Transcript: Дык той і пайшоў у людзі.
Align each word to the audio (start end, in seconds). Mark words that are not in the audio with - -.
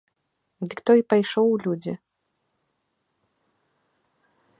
Дык 0.69 0.79
той 0.89 0.99
і 1.01 1.03
пайшоў 1.13 1.47
у 1.57 1.59
людзі. 1.65 1.93